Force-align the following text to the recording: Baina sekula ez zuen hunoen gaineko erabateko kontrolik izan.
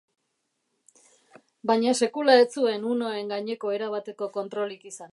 Baina 1.71 1.95
sekula 2.05 2.39
ez 2.45 2.49
zuen 2.61 2.91
hunoen 2.93 3.33
gaineko 3.35 3.79
erabateko 3.79 4.35
kontrolik 4.41 4.93
izan. 4.95 5.09